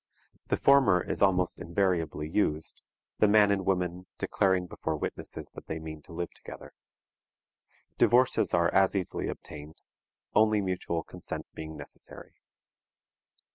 [0.47, 2.81] The former is almost invariably used,
[3.19, 6.73] the man and woman declaring before witnesses that they mean to live together.
[7.99, 9.75] Divorces are as easily obtained,
[10.33, 12.33] only mutual consent being necessary.